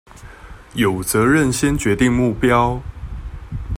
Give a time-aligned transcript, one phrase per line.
[0.73, 2.81] 有責任先決定目標